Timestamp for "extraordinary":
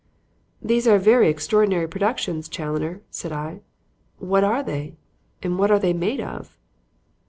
1.29-1.87